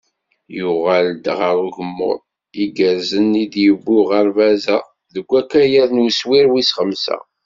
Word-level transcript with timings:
Yuɣal-d 0.57 1.25
ɣer 1.39 1.55
ugemmuḍ 1.65 2.19
i 2.25 2.27
igerrzen 2.63 3.41
i 3.43 3.45
d-yewwi 3.51 3.95
uɣerbaz-a 3.99 4.77
deg 5.13 5.27
ukayad 5.39 5.89
n 5.93 6.03
uswir 6.07 6.45
wis 6.53 6.69
xemsa. 6.77 7.17